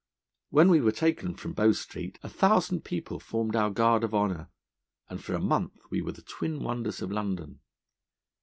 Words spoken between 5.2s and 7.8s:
for a month we were the twin wonders of London.